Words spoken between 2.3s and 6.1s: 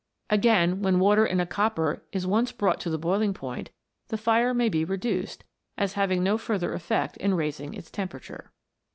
brought to the boiling point, the fire may be reduced, as